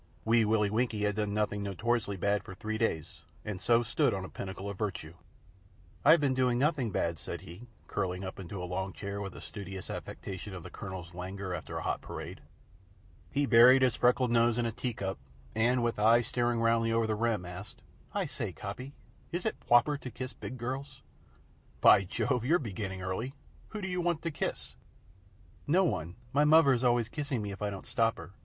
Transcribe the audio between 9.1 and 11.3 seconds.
with a studious affectation of the Colonel's